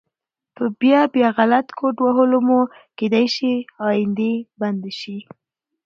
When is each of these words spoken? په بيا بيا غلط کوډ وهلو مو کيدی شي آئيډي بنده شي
په 0.55 0.63
بيا 0.79 1.01
بيا 1.13 1.29
غلط 1.39 1.67
کوډ 1.77 1.95
وهلو 2.01 2.39
مو 2.47 2.59
کيدی 2.97 3.25
شي 3.35 3.53
آئيډي 3.87 4.33
بنده 4.59 4.91
شي 4.99 5.17